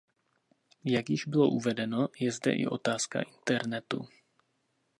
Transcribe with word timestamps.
Jak 0.83 1.05
bylo 1.27 1.43
již 1.45 1.51
uvedeno, 1.53 2.07
je 2.19 2.31
zde 2.31 2.53
i 2.53 2.67
otázka 2.67 3.21
internetu. 3.21 4.07